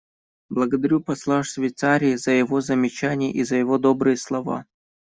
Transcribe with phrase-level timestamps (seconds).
[0.49, 4.65] Благодарю посла Швейцарии за его замечания и за его добрые слова.